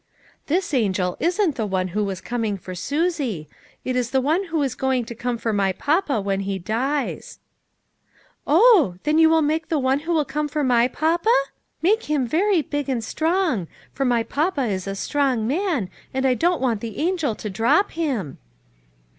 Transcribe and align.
"This 0.47 0.73
angel 0.73 1.15
isn't 1.19 1.57
the 1.57 1.65
one 1.67 1.89
who 1.89 2.03
was 2.03 2.21
coming 2.21 2.57
for 2.57 2.73
Susie; 2.73 3.47
it 3.85 3.95
is 3.95 4.09
the 4.09 4.19
one 4.19 4.45
who 4.45 4.63
is 4.63 4.73
going 4.73 5.05
to 5.05 5.13
come 5.13 5.37
for 5.37 5.53
my 5.53 5.73
papa 5.73 6.19
when 6.19 6.39
he 6.39 6.57
dies."" 6.57 7.37
Oh! 8.47 8.95
then 9.03 9.17
will 9.17 9.41
you. 9.41 9.41
make 9.43 9.69
the 9.69 9.77
one 9.77 9.99
who 9.99 10.11
will 10.13 10.25
come 10.25 10.47
for 10.47 10.63
my 10.63 10.87
papa? 10.87 11.29
Make 11.83 12.05
him 12.05 12.25
very 12.25 12.63
big 12.63 12.89
and 12.89 13.03
strong, 13.03 13.67
for 13.93 14.03
my 14.03 14.23
papa 14.23 14.63
is 14.65 14.87
a 14.87 14.95
strong 14.95 15.45
man, 15.47 15.87
and 16.15 16.25
I 16.25 16.33
don't 16.33 16.61
want 16.61 16.81
the 16.81 16.97
angel 16.97 17.35
to 17.35 17.47
drop 17.51 17.91
him." 17.91 18.39